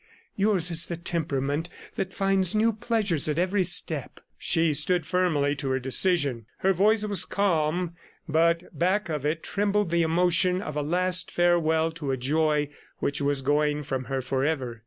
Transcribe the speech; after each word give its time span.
Yours 0.35 0.71
is 0.71 0.87
the 0.87 0.97
temperament 0.97 1.69
that 1.95 2.11
finds 2.11 2.55
new 2.55 2.73
pleasures 2.73 3.29
at 3.29 3.37
every 3.37 3.61
step." 3.63 4.19
She 4.35 4.73
stood 4.73 5.05
firmly 5.05 5.55
to 5.57 5.69
her 5.69 5.79
decision. 5.79 6.47
Her 6.57 6.73
voice 6.73 7.03
was 7.05 7.23
calm, 7.23 7.93
but 8.27 8.63
back 8.75 9.09
of 9.09 9.27
it 9.27 9.43
trembled 9.43 9.91
the 9.91 10.01
emotion 10.01 10.59
of 10.59 10.75
a 10.75 10.81
last 10.81 11.29
farewell 11.29 11.91
to 11.91 12.09
a 12.09 12.17
joy 12.17 12.69
which 12.97 13.21
was 13.21 13.43
going 13.43 13.83
from 13.83 14.05
her 14.05 14.23
forever. 14.23 14.79